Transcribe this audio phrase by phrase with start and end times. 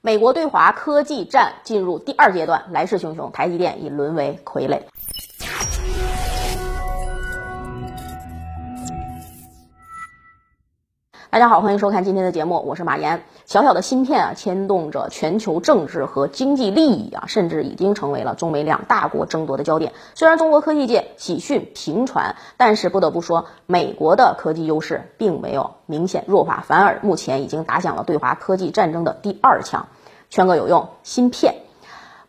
[0.00, 4.80] 美国对华科技战进入第二阶段，来势汹汹，台积电已沦为傀儡。
[11.30, 13.22] 大家好，欢迎收看今天的节目，我是马岩。
[13.44, 19.92] 小小的芯片啊，牵动着全球政治和经济利益啊，甚至已经成为了中美两大国争夺的焦点。
[20.14, 29.88] 虽然中国科技界喜讯频传，但是不得不说，美国的科技优势并没有明显弱化，反而目前已经打响了对华科技战争的第二枪。
[30.30, 31.56] 圈个有用，芯片。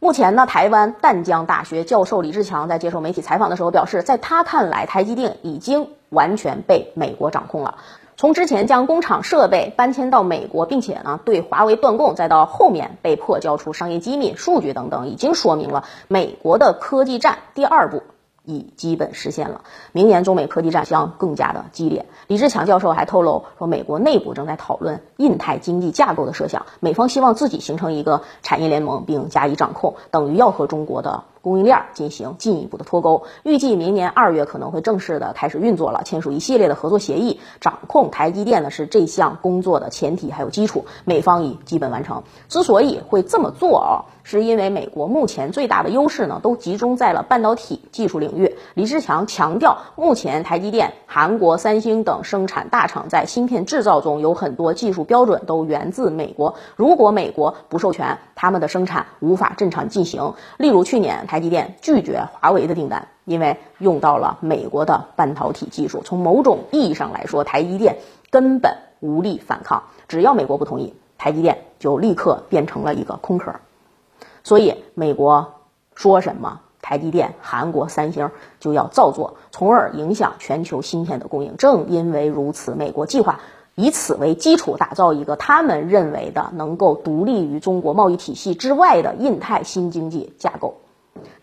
[0.02, 7.76] 目前呢，台湾淡江大学教授李志强在接受媒体采访的时候表示，在他看来，台积电已经完全被美国掌控了。
[8.20, 18.04] 从之前将工厂设备搬迁到美国，并且呢对华为断供，再到后面被迫交出商业机密、数据等等，已经说明了美国的科技战第二步
[18.44, 19.62] 已基本实现了。
[19.94, 22.08] 明年中美科技战将更加的激烈。
[22.28, 31.24] 李志强教授还透露说，美国内部正在讨论印太经济架构的设想，美方希望自己形成一个产业联盟并加以掌控，等于要和中国的。
[31.42, 42.24] 供应链进行进一步的脱钩，预计明年二月可能会正式的开始运作了，签署一系列的合作协议，掌控台积电呢是这项工作的前提还有基础，美方已基本完成。
[42.50, 48.58] 之所以会这么做啊，是因为美国目前最大的优势呢都集中在了半导体技术领域。
[48.74, 60.34] 李志强强调，目前台积电、韩国三星等生产大厂在芯片制造中有很多技术标准都源自美国，如果美国不授权，他们的生产无法正常进行。
[60.58, 61.28] 例如去年。
[61.30, 66.02] 台积电拒绝华为的订单，因为用到了美国的半导体技术。
[66.04, 67.98] 从某种意义上来说，台积电
[68.32, 69.84] 根本无力反抗。
[70.08, 73.54] 只要美国不同意，台积电就立刻变成了一个空壳。
[74.44, 75.54] 所以，美国
[75.94, 81.58] 说什么，台积电、韩国三星就要照做，从而影响全球芯片的供应。
[81.58, 83.42] 正因为如此，美国计划
[83.76, 90.74] 以此为基础，打造一个他们认为的能够独立于中国贸易体系之外的印太新经济架构。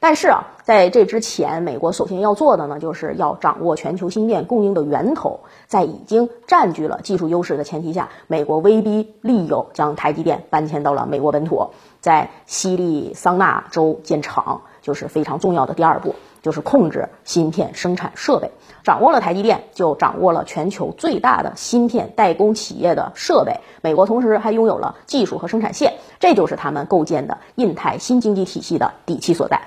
[0.00, 5.40] 但是啊，在这之前，美国首先要做的呢，就是要掌握全球芯片供应的源头。
[5.66, 11.70] 在已经占据了技术优势的前提下，美国威逼利诱，将台积电搬迁到了美国本土，
[12.00, 18.50] 在西利桑那州建厂，就是非常重要的第二步，就是控制芯片生产设备。
[18.84, 23.58] 掌握了台积电，就掌握了全球最大的芯片代工企业的设备。
[23.82, 29.60] 美国同时还拥有了技术和生产线，这就是他们构建的印太新经济体系的底气所在。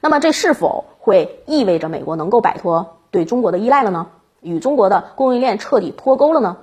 [0.00, 4.06] 那么，这是否会意味着美国能够摆脱对中国的依赖了呢？
[4.40, 6.58] 与中国的供应链彻底脱钩了呢？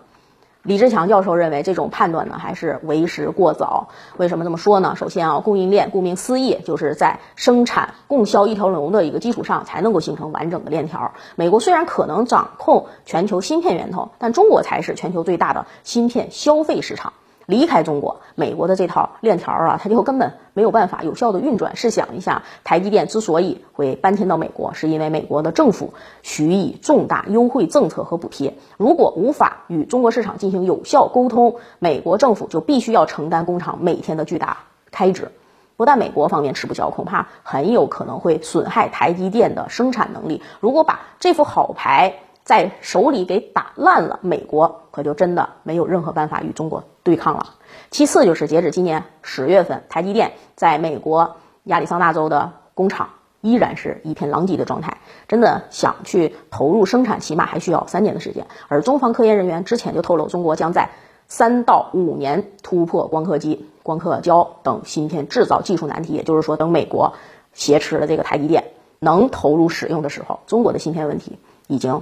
[0.63, 3.89] 李志强教授认为，这种判断呢还是为时过早。
[4.17, 4.93] 为什么这么说呢？
[4.95, 11.13] 首先啊，供应链顾名思义，就是在生产供销一条龙的一个基础上，才能够形成完整的链条。
[11.35, 17.13] 美国虽然可能掌控全球芯片源头，但中国才是全球最大的芯片消费市场。
[17.45, 21.75] 离开中国，美国的这套链条啊，它就根本没有办法有效的运转。
[21.75, 28.53] 试想一下，台积电之所以会搬迁到美国，是因为美国的政府许以重大优惠政策和补贴。
[28.77, 34.57] 如果无法与中国市场进行有效沟通，美国政府就必须要承担工厂每天的巨大
[34.91, 35.31] 开支。
[35.77, 40.43] 不但美国方面吃不消，恐怕很有可能会损害台积电的生产能力。
[40.59, 47.55] 如果把这副好牌，在手里给打烂了，美国可就真的没有任何办法与中国对抗了。
[47.91, 53.09] 其次就是截止今年十月份，台积电在美国亚利桑那州的工厂
[53.41, 54.97] 依然是一片狼藉的状态，
[55.27, 58.47] 真的想去投入生产，起码还需要三年的时间。
[58.67, 60.89] 而中方科研人员之前就透露，中国将在
[61.27, 66.13] 三到五年突破光刻机、光刻胶等芯片制造技术难题。
[66.13, 67.13] 也就是说，等美国
[67.53, 68.65] 挟持了这个台积电
[68.99, 71.37] 能投入使用的时候，中国的芯片问题
[71.67, 72.01] 已经。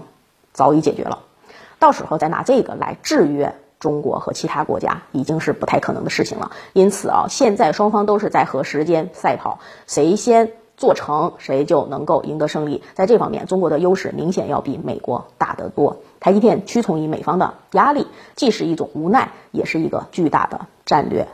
[0.60, 1.20] 早已解决了，
[1.80, 6.52] 到时候再拿这个来制约中国和其他国家，已经是不太可能的事情了。
[6.74, 12.84] 因此啊，现在双方都是在和时间赛跑，谁先做成，谁就能够赢得胜利。
[12.94, 16.02] 在这方面，中国的优势明显要比美国大得多。
[16.20, 21.30] 台积电屈从于美方的压力，既是一种无奈，也是一个巨大的战略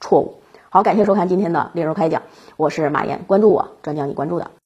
[0.00, 0.40] 错误。
[0.70, 2.22] 好，感谢收看今天的猎人开讲，
[2.56, 4.50] 我是马岩，关注我，专讲你关注的。